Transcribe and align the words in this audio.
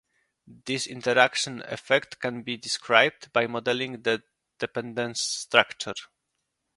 This 0.47 0.87
interaction 0.87 1.61
effect 1.61 2.19
can 2.19 2.41
be 2.41 2.57
described 2.57 3.31
by 3.33 3.45
modelling 3.45 4.01
the 4.01 4.23
dependence 4.57 5.21
structure. 5.21 5.93